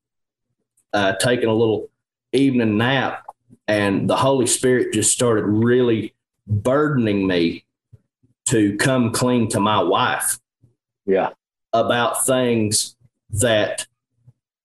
[0.92, 1.90] uh, taking a little
[2.34, 3.26] evening nap,
[3.66, 6.14] and the Holy Spirit just started really
[6.46, 7.64] burdening me
[8.50, 10.38] to come clean to my wife.
[11.06, 11.30] Yeah.
[11.72, 12.98] About things
[13.30, 13.88] that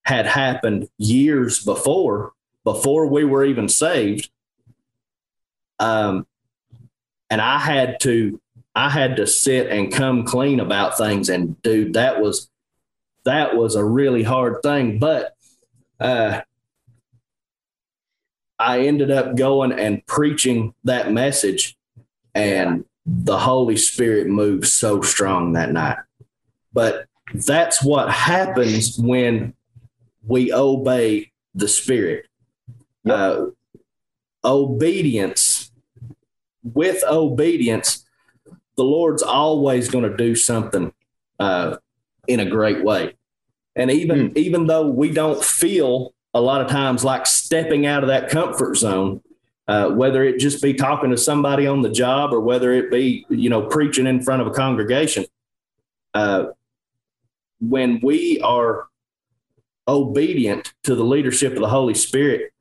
[0.01, 2.33] had happened years before,
[2.65, 4.29] before we were even saved.
[5.79, 6.27] Um,
[7.29, 8.39] and I had to
[8.75, 11.29] I had to sit and come clean about things.
[11.29, 12.49] And dude, that was
[13.25, 14.99] that was a really hard thing.
[14.99, 15.35] But
[15.99, 16.41] uh,
[18.59, 21.75] I ended up going and preaching that message,
[22.35, 25.97] and the Holy Spirit moved so strong that night.
[26.71, 29.55] But that's what happens when
[30.27, 32.27] we obey the Spirit.
[33.09, 33.47] Uh,
[34.43, 35.56] obedience
[36.73, 38.05] with obedience,
[38.75, 40.93] the Lord's always going to do something
[41.39, 41.77] uh,
[42.27, 43.15] in a great way.
[43.75, 44.37] And even mm.
[44.37, 48.75] even though we don't feel a lot of times like stepping out of that comfort
[48.75, 49.21] zone,
[49.67, 53.25] uh, whether it just be talking to somebody on the job or whether it be
[53.29, 55.25] you know preaching in front of a congregation,
[56.13, 56.45] uh,
[57.59, 58.87] when we are
[59.87, 62.51] obedient to the leadership of the Holy Spirit,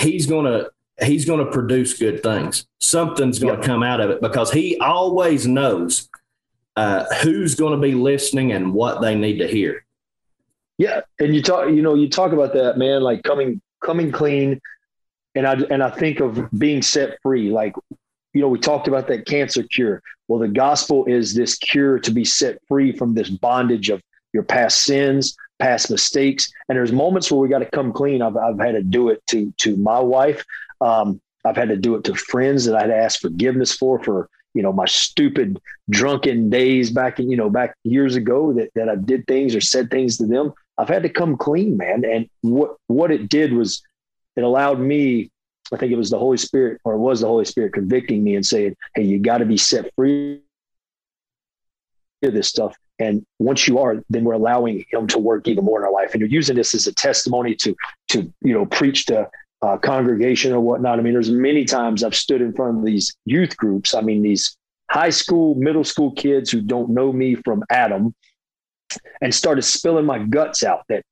[0.00, 0.70] He's going to
[1.02, 2.66] he's going to produce good things.
[2.80, 3.62] Something's going yep.
[3.62, 6.08] to come out of it because he always knows
[6.76, 9.84] uh, who's going to be listening and what they need to hear.
[10.78, 14.60] Yeah, and you talk, you know, you talk about that, man, like coming coming clean,
[15.34, 17.50] and I and I think of being set free.
[17.50, 17.74] Like,
[18.32, 20.02] you know, we talked about that cancer cure.
[20.28, 24.00] Well, the gospel is this cure to be set free from this bondage of
[24.32, 26.50] your past sins, past mistakes.
[26.68, 28.22] And there's moments where we got to come clean.
[28.22, 30.44] I've, I've had to do it to to my wife.
[30.80, 34.62] Um, I've had to do it to friends that I'd asked forgiveness for, for, you
[34.62, 38.96] know, my stupid drunken days back in, you know, back years ago that, that I
[38.96, 40.52] did things or said things to them.
[40.76, 42.04] I've had to come clean, man.
[42.04, 43.82] And what, what it did was
[44.36, 45.30] it allowed me
[45.72, 48.34] I think it was the Holy Spirit, or it was the Holy Spirit convicting me
[48.34, 50.40] and saying, "Hey, you got to be set free
[52.22, 55.80] of this stuff." And once you are, then we're allowing Him to work even more
[55.80, 56.12] in our life.
[56.12, 57.74] And you're using this as a testimony to
[58.08, 59.28] to you know preach to
[59.62, 60.98] uh, congregation or whatnot.
[60.98, 63.94] I mean, there's many times I've stood in front of these youth groups.
[63.94, 64.56] I mean, these
[64.90, 68.14] high school, middle school kids who don't know me from Adam,
[69.20, 71.04] and started spilling my guts out that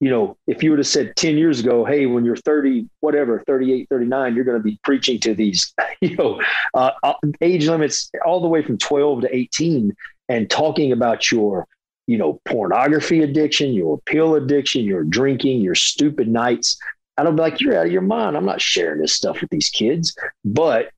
[0.00, 3.42] you know, if you would have said 10 years ago, hey, when you're 30, whatever,
[3.46, 6.42] 38, 39, you're going to be preaching to these, you know,
[6.74, 9.96] uh, uh, age limits all the way from 12 to 18
[10.28, 11.66] and talking about your,
[12.06, 16.76] you know, pornography addiction, your pill addiction, your drinking, your stupid nights.
[17.16, 18.36] I don't be like, you're out of your mind.
[18.36, 20.16] I'm not sharing this stuff with these kids.
[20.44, 20.90] But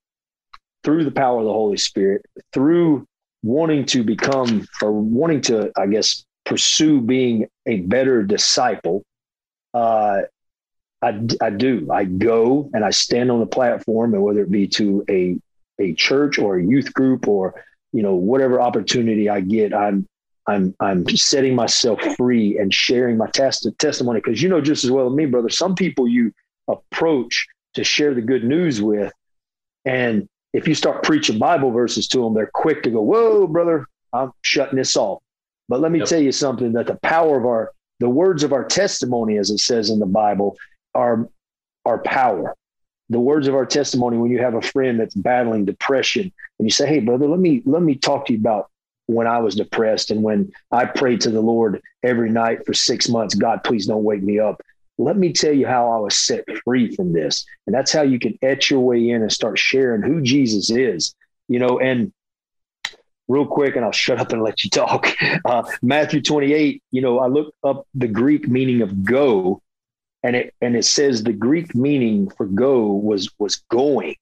[0.83, 3.07] through the power of the Holy Spirit, through
[3.42, 9.02] wanting to become or wanting to, I guess, pursue being a better disciple,
[9.74, 10.22] uh,
[11.02, 11.88] I, I do.
[11.92, 15.37] I go and I stand on the platform, and whether it be to a
[15.79, 20.07] a church or a youth group or you know whatever opportunity I get, I'm
[20.47, 24.91] I'm I'm setting myself free and sharing my test testimony because you know just as
[24.91, 25.49] well as me, brother.
[25.49, 26.33] Some people you
[26.69, 29.13] approach to share the good news with,
[29.85, 33.87] and if you start preaching Bible verses to them, they're quick to go, "Whoa, brother,
[34.13, 35.23] I'm shutting this off."
[35.69, 36.09] But let me yep.
[36.09, 39.59] tell you something that the power of our, the words of our testimony, as it
[39.59, 40.57] says in the Bible,
[40.95, 41.29] are,
[41.85, 42.55] are power.
[43.09, 46.71] The words of our testimony, when you have a friend that's battling depression and you
[46.71, 48.71] say, Hey, brother, let me, let me talk to you about
[49.07, 53.09] when I was depressed and when I prayed to the Lord every night for six
[53.09, 54.61] months, God, please don't wake me up.
[54.99, 57.45] Let me tell you how I was set free from this.
[57.66, 61.14] And that's how you can etch your way in and start sharing who Jesus is,
[61.49, 62.12] you know, and
[63.29, 65.09] real quick and I'll shut up and let you talk.
[65.45, 69.62] Uh, Matthew 28, you know, I looked up the Greek meaning of go
[70.25, 74.16] and it, and it says the Greek meaning for go was, was going.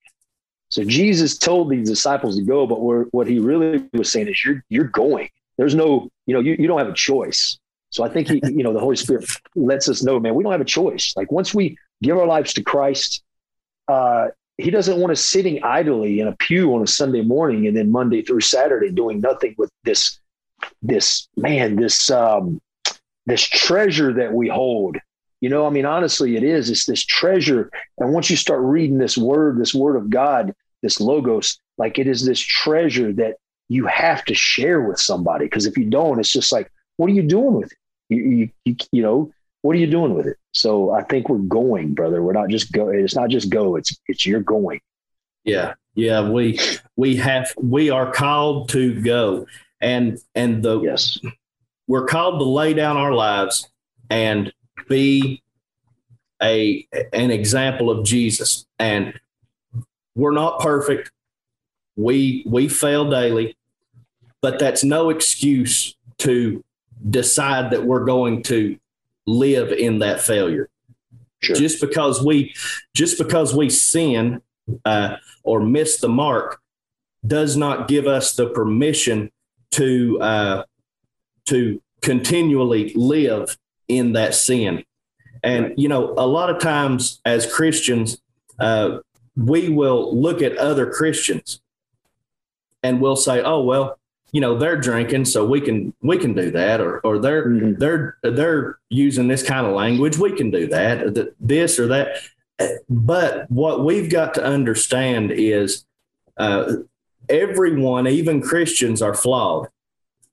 [0.75, 2.81] So Jesus told these disciples to go, but
[3.15, 5.29] what he really was saying is you're, you're going.
[5.57, 7.61] There's no, you know, you, you don't have a choice.
[7.91, 10.51] So I think he, you know, the Holy Spirit lets us know, man, we don't
[10.51, 11.13] have a choice.
[11.17, 13.23] Like once we give our lives to Christ,
[13.87, 17.77] uh, he doesn't want us sitting idly in a pew on a Sunday morning and
[17.77, 20.19] then Monday through Saturday doing nothing with this
[20.83, 22.61] this man this um
[23.27, 24.97] this treasure that we hold
[25.41, 28.97] you know i mean honestly it is it's this treasure and once you start reading
[28.97, 33.37] this word this word of god this logos like it is this treasure that
[33.69, 37.15] you have to share with somebody because if you don't it's just like what are
[37.15, 39.33] you doing with it you, you, you, you know
[39.65, 40.37] what are you doing with it?
[40.53, 42.23] So I think we're going, brother.
[42.23, 42.91] We're not just go.
[42.91, 43.77] It's not just go.
[43.77, 44.83] It's it's you're going.
[45.43, 46.29] Yeah, yeah.
[46.29, 46.61] We
[46.97, 49.47] we have we are called to go,
[49.81, 51.19] and and the yes,
[51.87, 53.67] we're called to lay down our lives
[54.11, 54.53] and
[54.87, 55.43] be
[56.43, 58.67] a an example of Jesus.
[58.79, 59.19] And
[60.15, 61.11] we're not perfect.
[61.97, 63.57] We we fail daily,
[64.41, 66.65] but that's no excuse to
[67.09, 68.79] decide that we're going to
[69.27, 70.69] live in that failure.
[71.43, 71.57] Sure.
[71.57, 72.55] Just because we
[72.95, 74.41] just because we sin
[74.85, 76.61] uh, or miss the mark
[77.27, 79.31] does not give us the permission
[79.73, 80.65] to uh,
[81.47, 83.57] to continually live
[83.89, 84.85] in that sin.
[85.43, 88.19] And you know, a lot of times as Christians,
[88.59, 88.99] uh,
[89.37, 91.61] we will look at other Christians
[92.83, 93.99] and we'll say, "Oh well,
[94.35, 97.79] you know they're drinking so we can we can do that or or they're mm-hmm.
[97.79, 102.17] they're they're using this kind of language we can do that this or that
[102.91, 105.85] but what we've got to understand is
[106.37, 106.75] uh,
[107.29, 109.69] everyone even christians are flawed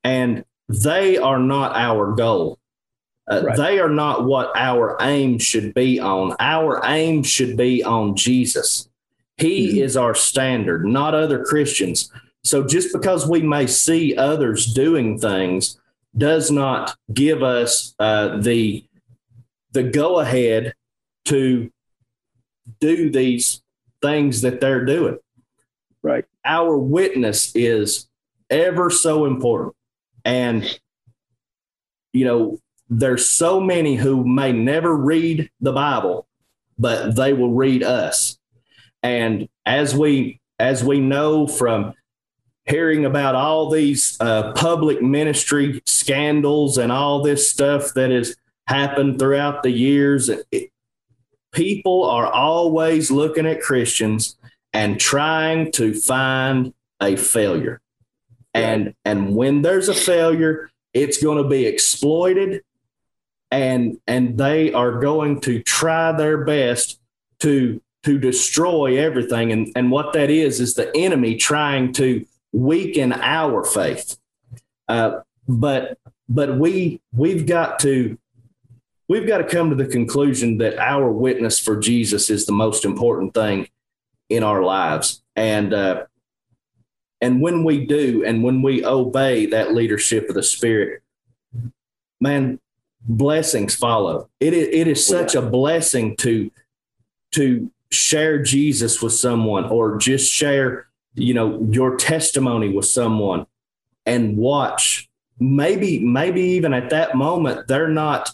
[0.03, 2.57] and they are not our goal
[3.31, 3.55] uh, right.
[3.55, 6.35] They are not what our aim should be on.
[6.39, 8.89] Our aim should be on Jesus.
[9.41, 9.77] He mm-hmm.
[9.79, 12.11] is our standard, not other Christians.
[12.43, 15.79] So just because we may see others doing things
[16.17, 18.85] does not give us uh, the
[19.73, 20.73] the go ahead
[21.25, 21.71] to
[22.79, 23.61] do these
[24.01, 25.17] things that they're doing.
[26.03, 26.25] Right.
[26.43, 28.09] Our witness is
[28.49, 29.75] ever so important.
[30.25, 30.79] And,
[32.11, 36.27] you know, there's so many who may never read the Bible,
[36.77, 38.37] but they will read us.
[39.03, 41.93] And as we as we know from
[42.65, 48.35] hearing about all these uh, public ministry scandals and all this stuff that has
[48.67, 50.29] happened throughout the years.
[50.29, 50.71] It,
[51.51, 54.37] people are always looking at Christians
[54.73, 57.81] and trying to find a failure.
[58.53, 62.63] And and when there's a failure, it's going to be exploited
[63.49, 66.99] and and they are going to try their best
[67.39, 69.51] to to destroy everything.
[69.51, 74.17] And, and what that is, is the enemy trying to weaken our faith.
[74.87, 78.17] Uh, but but we we've got to
[79.07, 82.85] we've got to come to the conclusion that our witness for Jesus is the most
[82.85, 83.67] important thing
[84.29, 85.21] in our lives.
[85.35, 86.05] And uh,
[87.19, 91.03] and when we do, and when we obey that leadership of the Spirit,
[92.19, 92.59] man,
[93.01, 94.29] blessings follow.
[94.39, 96.51] It is, it is such a blessing to
[97.33, 103.45] to share Jesus with someone or just share, you know, your testimony with someone
[104.05, 108.29] and watch maybe maybe even at that moment they're not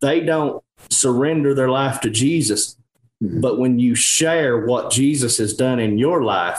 [0.00, 2.76] they don't surrender their life to Jesus.
[3.22, 3.40] Mm-hmm.
[3.40, 6.58] But when you share what Jesus has done in your life,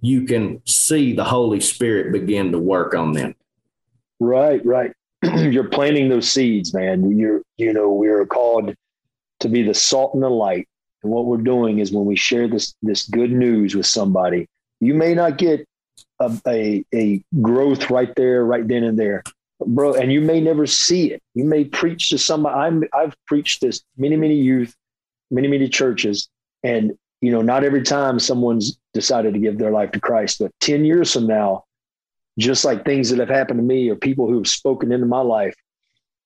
[0.00, 3.34] you can see the Holy Spirit begin to work on them.
[4.20, 4.92] Right, right.
[5.22, 7.18] You're planting those seeds, man.
[7.18, 8.74] You're, you know, we're called
[9.40, 10.68] to be the salt and the light.
[11.08, 14.46] What we're doing is when we share this this good news with somebody,
[14.80, 15.66] you may not get
[16.20, 19.22] a, a, a growth right there, right then and there,
[19.66, 19.94] bro.
[19.94, 21.22] And you may never see it.
[21.34, 22.54] You may preach to somebody.
[22.54, 24.74] I'm, I've preached this many, many youth,
[25.30, 26.28] many, many churches,
[26.62, 30.52] and you know, not every time someone's decided to give their life to Christ, but
[30.60, 31.64] 10 years from now,
[32.38, 35.20] just like things that have happened to me or people who have spoken into my
[35.20, 35.54] life,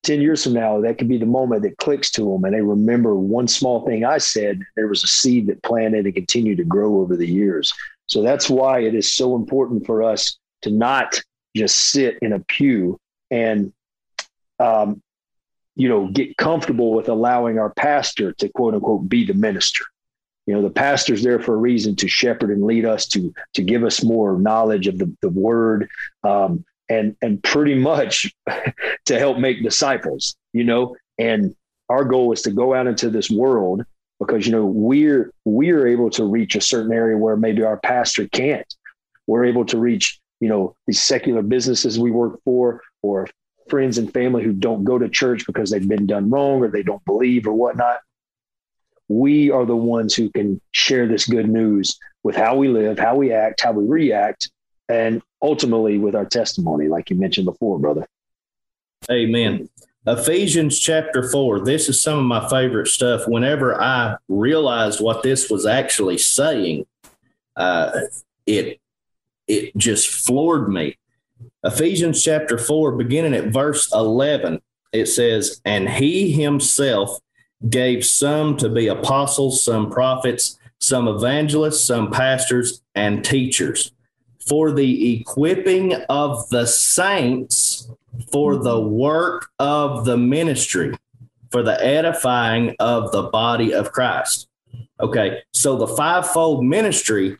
[0.03, 2.61] 10 years from now, that could be the moment that clicks to them and they
[2.61, 4.61] remember one small thing I said.
[4.75, 7.73] There was a seed that planted and continued to grow over the years.
[8.07, 11.21] So that's why it is so important for us to not
[11.55, 12.99] just sit in a pew
[13.31, 13.71] and,
[14.59, 15.01] um,
[15.75, 19.85] you know, get comfortable with allowing our pastor to quote unquote be the minister
[20.45, 23.63] you know the pastor's there for a reason to shepherd and lead us to to
[23.63, 25.89] give us more knowledge of the, the word
[26.23, 28.33] um, and and pretty much
[29.05, 30.95] to help make disciples you know?
[31.17, 31.55] And
[31.89, 33.83] our goal is to go out into this world
[34.19, 38.27] because you know we're we're able to reach a certain area where maybe our pastor
[38.29, 38.71] can't.
[39.27, 43.27] We're able to reach you know these secular businesses we work for or
[43.69, 46.83] friends and family who don't go to church because they've been done wrong or they
[46.83, 47.99] don't believe or whatnot.
[49.09, 53.15] We are the ones who can share this good news with how we live, how
[53.15, 54.49] we act, how we react,
[54.89, 58.07] and ultimately with our testimony, like you mentioned before, brother.
[59.11, 59.69] Amen.
[60.05, 61.61] Ephesians chapter 4.
[61.61, 63.27] This is some of my favorite stuff.
[63.27, 66.85] Whenever I realized what this was actually saying,
[67.55, 67.91] uh,
[68.45, 68.79] it
[69.47, 70.97] it just floored me.
[71.63, 74.61] Ephesians chapter 4, beginning at verse 11,
[74.93, 77.19] it says, And he himself
[77.69, 83.91] gave some to be apostles, some prophets, some evangelists, some pastors, and teachers
[84.47, 87.89] for the equipping of the saints
[88.31, 88.63] for mm-hmm.
[88.63, 90.95] the work of the ministry,
[91.51, 94.47] for the edifying of the body of Christ.
[94.99, 97.37] Okay, so the fivefold ministry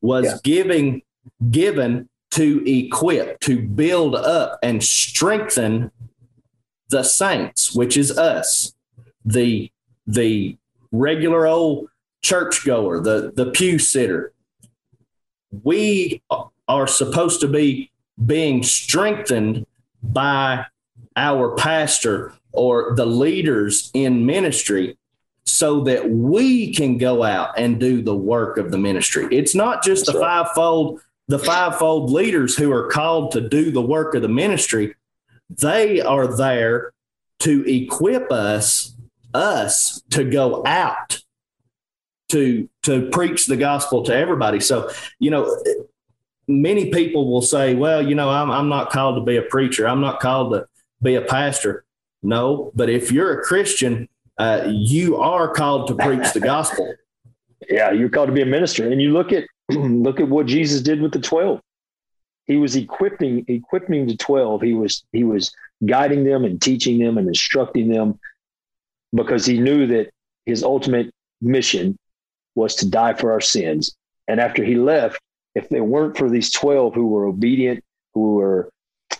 [0.00, 0.36] was yeah.
[0.42, 1.02] giving
[1.50, 5.90] given to equip, to build up and strengthen
[6.88, 8.74] the saints, which is us
[9.24, 9.70] the
[10.06, 10.56] the
[10.90, 11.88] regular old
[12.22, 14.31] churchgoer, the the pew sitter.
[15.52, 16.22] We
[16.68, 17.90] are supposed to be
[18.24, 19.66] being strengthened
[20.02, 20.66] by
[21.16, 24.96] our pastor or the leaders in ministry
[25.44, 29.26] so that we can go out and do the work of the ministry.
[29.30, 30.46] It's not just That's the right.
[30.46, 34.94] fivefold the fivefold leaders who are called to do the work of the ministry.
[35.48, 36.92] They are there
[37.40, 38.94] to equip us
[39.32, 41.21] us to go out
[42.32, 44.60] to to preach the gospel to everybody.
[44.60, 45.56] So, you know,
[46.48, 49.86] many people will say, well, you know, I'm I'm not called to be a preacher.
[49.86, 50.66] I'm not called to
[51.00, 51.84] be a pastor.
[52.22, 56.94] No, but if you're a Christian, uh, you are called to preach the gospel.
[57.68, 58.90] yeah, you're called to be a minister.
[58.90, 61.60] And you look at look at what Jesus did with the 12.
[62.46, 64.62] He was equipping equipping the 12.
[64.62, 68.18] He was he was guiding them and teaching them and instructing them
[69.14, 70.10] because he knew that
[70.46, 71.98] his ultimate mission
[72.54, 73.94] was to die for our sins.
[74.28, 75.20] And after he left,
[75.54, 77.82] if they weren't for these 12 who were obedient,
[78.14, 78.70] who were,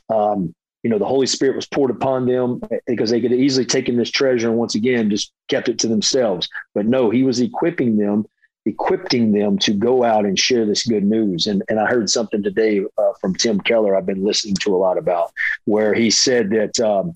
[0.08, 3.96] um, you know, the Holy Spirit was poured upon them because they could easily taken
[3.96, 6.48] this treasure and once again just kept it to themselves.
[6.74, 8.26] But no, he was equipping them,
[8.66, 11.46] equipping them to go out and share this good news.
[11.46, 14.78] And, and I heard something today uh, from Tim Keller I've been listening to a
[14.78, 15.32] lot about,
[15.66, 17.12] where he said that um,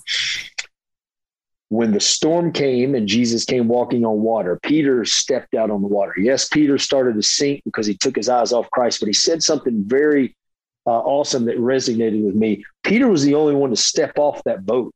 [1.68, 5.88] when the storm came and Jesus came walking on water, Peter stepped out on the
[5.88, 6.14] water.
[6.16, 9.42] Yes, Peter started to sink because he took his eyes off Christ, but he said
[9.42, 10.36] something very
[10.86, 12.64] uh, awesome that resonated with me.
[12.84, 14.92] Peter was the only one to step off that boat.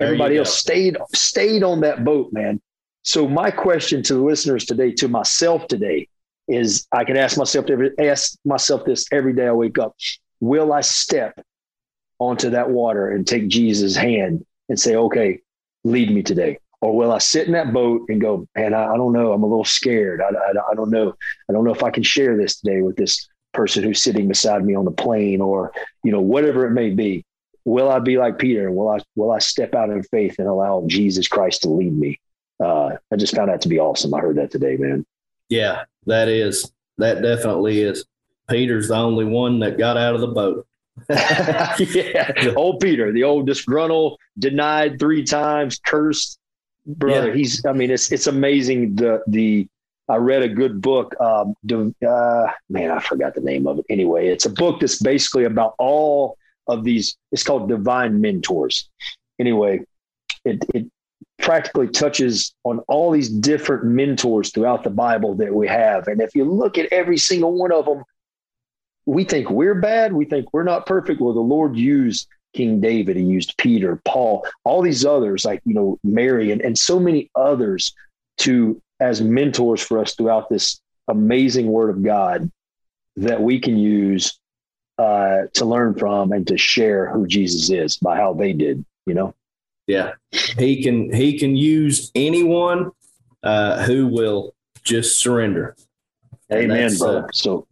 [0.00, 2.60] Everybody else stayed stayed on that boat, man.
[3.02, 6.08] So my question to the listeners today, to myself today,
[6.48, 9.94] is I can ask myself every ask myself this every day I wake up.
[10.40, 11.40] Will I step
[12.18, 15.40] onto that water and take Jesus' hand and say, okay,
[15.86, 16.58] lead me today?
[16.80, 19.32] Or will I sit in that boat and go, man, I, I don't know.
[19.32, 20.20] I'm a little scared.
[20.20, 21.14] I, I, I, don't know.
[21.48, 24.64] I don't know if I can share this today with this person who's sitting beside
[24.64, 25.72] me on the plane or,
[26.04, 27.24] you know, whatever it may be.
[27.64, 28.70] Will I be like Peter?
[28.70, 32.20] Will I, will I step out in faith and allow Jesus Christ to lead me?
[32.62, 34.14] Uh, I just found that to be awesome.
[34.14, 35.04] I heard that today, man.
[35.48, 38.04] Yeah, that is, that definitely is.
[38.48, 40.66] Peter's the only one that got out of the boat.
[41.10, 46.38] yeah, old Peter, the old disgruntled, denied three times, cursed
[46.86, 47.28] brother.
[47.28, 47.34] Yeah.
[47.34, 47.64] He's.
[47.66, 48.96] I mean, it's it's amazing.
[48.96, 49.68] The the
[50.08, 51.14] I read a good book.
[51.20, 51.54] Um,
[52.06, 53.86] uh, man, I forgot the name of it.
[53.90, 56.38] Anyway, it's a book that's basically about all
[56.68, 57.16] of these.
[57.32, 58.88] It's called Divine Mentors.
[59.38, 59.80] Anyway,
[60.44, 60.86] it it
[61.38, 66.34] practically touches on all these different mentors throughout the Bible that we have, and if
[66.34, 68.04] you look at every single one of them
[69.06, 70.12] we think we're bad.
[70.12, 71.20] We think we're not perfect.
[71.20, 73.16] Well, the Lord used King David.
[73.16, 77.30] He used Peter, Paul, all these others, like, you know, Mary, and, and so many
[77.34, 77.94] others
[78.38, 82.50] to as mentors for us throughout this amazing word of God
[83.16, 84.38] that we can use
[84.98, 89.14] uh, to learn from and to share who Jesus is by how they did, you
[89.14, 89.34] know?
[89.86, 90.12] Yeah.
[90.58, 92.90] He can, he can use anyone
[93.42, 95.76] uh, who will just surrender.
[96.52, 97.24] Amen, brother.
[97.24, 97.66] Uh, so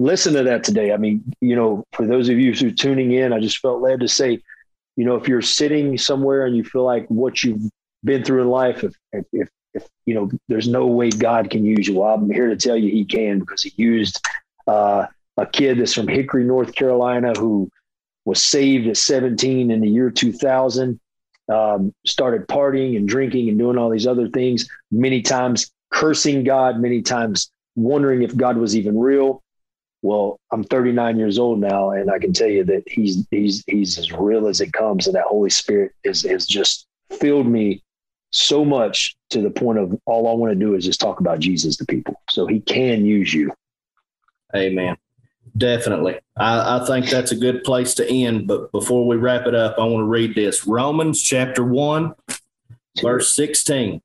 [0.00, 0.92] listen to that today.
[0.92, 3.82] I mean, you know, for those of you who are tuning in, I just felt
[3.82, 4.40] led to say,
[4.96, 7.70] you know, if you're sitting somewhere and you feel like what you've
[8.02, 8.94] been through in life, if,
[9.32, 12.56] if, if you know, there's no way God can use you, well, I'm here to
[12.56, 14.26] tell you He can because He used
[14.66, 17.70] uh, a kid that's from Hickory, North Carolina, who
[18.24, 20.98] was saved at 17 in the year 2000.
[21.52, 24.68] Um, started partying and drinking and doing all these other things.
[24.92, 26.78] Many times cursing God.
[26.78, 29.42] Many times wondering if God was even real
[30.02, 33.98] well, I'm 39 years old now, and I can tell you that he's he's he's
[33.98, 37.82] as real as it comes, and that Holy Spirit is has just filled me
[38.30, 41.40] so much to the point of all I want to do is just talk about
[41.40, 42.14] Jesus to people.
[42.30, 43.52] So He can use you.
[44.54, 44.96] Amen.
[45.56, 46.18] Definitely.
[46.36, 48.46] I, I think that's a good place to end.
[48.46, 52.14] But before we wrap it up, I want to read this Romans chapter 1,
[53.02, 54.00] verse 16.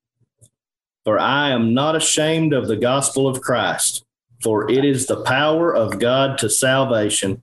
[1.03, 4.04] For I am not ashamed of the gospel of Christ
[4.45, 7.41] for it is the power of God to salvation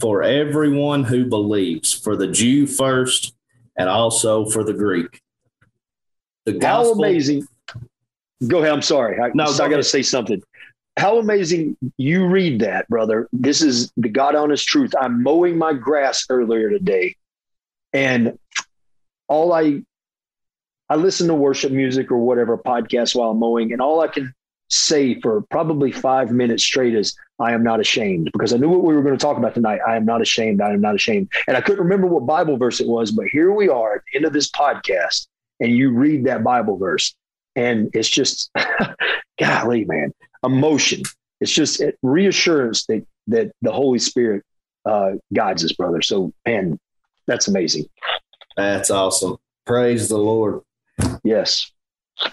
[0.00, 3.34] for everyone who believes, for the Jew first
[3.76, 5.22] and also for the Greek.
[6.46, 7.46] The gospel, How amazing.
[8.48, 8.72] Go ahead.
[8.72, 9.20] I'm sorry.
[9.20, 10.42] I, no, I got to say something.
[10.96, 13.28] How amazing you read that, brother.
[13.32, 14.92] This is the God honest truth.
[15.00, 17.14] I'm mowing my grass earlier today,
[17.92, 18.36] and
[19.28, 19.84] all I
[20.88, 24.34] I listen to worship music or whatever podcast while I'm mowing, and all I can
[24.70, 28.84] say for probably five minutes straight is I am not ashamed because I knew what
[28.84, 29.80] we were going to talk about tonight.
[29.86, 30.60] I am not ashamed.
[30.60, 31.30] I am not ashamed.
[31.48, 34.18] And I couldn't remember what Bible verse it was, but here we are at the
[34.18, 35.26] end of this podcast
[35.58, 37.14] and you read that Bible verse
[37.56, 38.50] and it's just,
[39.40, 40.12] golly, man,
[40.44, 41.02] emotion.
[41.40, 44.44] It's just reassurance that, that the Holy Spirit
[44.84, 46.02] uh, guides us, brother.
[46.02, 46.78] So, man,
[47.26, 47.86] that's amazing.
[48.56, 49.38] That's awesome.
[49.66, 50.60] Praise the Lord.
[51.24, 51.70] Yes.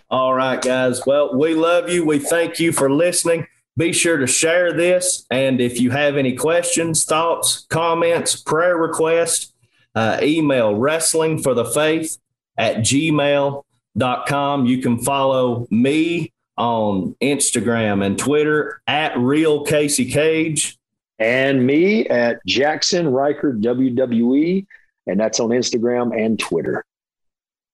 [0.09, 1.05] All right, guys.
[1.05, 2.05] Well, we love you.
[2.05, 3.47] We thank you for listening.
[3.77, 5.25] Be sure to share this.
[5.29, 9.53] And if you have any questions, thoughts, comments, prayer requests,
[9.95, 12.17] uh, email wrestling for the faith
[12.57, 14.65] at gmail.com.
[14.65, 20.77] You can follow me on Instagram and Twitter at real Casey Cage.
[21.19, 24.65] And me at Jackson Ryker WWE.
[25.07, 26.83] And that's on Instagram and Twitter.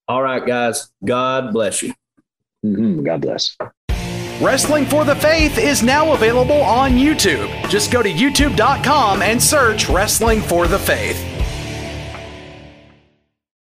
[0.08, 0.90] All right, guys.
[1.04, 1.94] God bless you.
[2.64, 3.04] Mm-hmm.
[3.04, 3.58] God bless.
[4.42, 7.50] Wrestling for the Faith is now available on YouTube.
[7.70, 11.33] Just go to youtube.com and search Wrestling for the Faith.